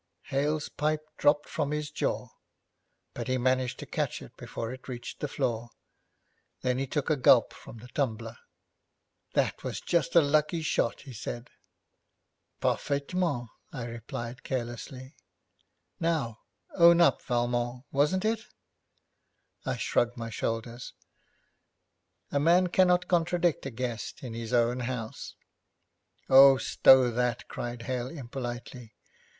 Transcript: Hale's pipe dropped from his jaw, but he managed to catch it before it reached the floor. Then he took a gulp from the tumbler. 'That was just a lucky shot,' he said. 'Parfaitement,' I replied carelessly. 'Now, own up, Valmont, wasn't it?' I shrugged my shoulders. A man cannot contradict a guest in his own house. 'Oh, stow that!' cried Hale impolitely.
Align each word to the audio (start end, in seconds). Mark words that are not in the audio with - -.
Hale's 0.23 0.67
pipe 0.67 1.05
dropped 1.19 1.47
from 1.47 1.69
his 1.69 1.91
jaw, 1.91 2.29
but 3.13 3.27
he 3.27 3.37
managed 3.37 3.77
to 3.77 3.85
catch 3.85 4.19
it 4.19 4.35
before 4.35 4.73
it 4.73 4.87
reached 4.87 5.19
the 5.19 5.27
floor. 5.27 5.69
Then 6.61 6.79
he 6.79 6.87
took 6.87 7.11
a 7.11 7.15
gulp 7.15 7.53
from 7.53 7.77
the 7.77 7.87
tumbler. 7.89 8.39
'That 9.35 9.63
was 9.63 9.79
just 9.79 10.15
a 10.15 10.21
lucky 10.21 10.63
shot,' 10.63 11.01
he 11.01 11.13
said. 11.13 11.51
'Parfaitement,' 12.61 13.49
I 13.71 13.85
replied 13.85 14.41
carelessly. 14.43 15.17
'Now, 15.99 16.39
own 16.73 16.99
up, 16.99 17.21
Valmont, 17.21 17.83
wasn't 17.91 18.25
it?' 18.25 18.47
I 19.67 19.77
shrugged 19.77 20.17
my 20.17 20.31
shoulders. 20.31 20.95
A 22.31 22.39
man 22.39 22.69
cannot 22.69 23.07
contradict 23.07 23.67
a 23.67 23.69
guest 23.69 24.23
in 24.23 24.33
his 24.33 24.51
own 24.51 24.79
house. 24.79 25.35
'Oh, 26.27 26.57
stow 26.57 27.11
that!' 27.11 27.47
cried 27.47 27.83
Hale 27.83 28.07
impolitely. 28.09 28.95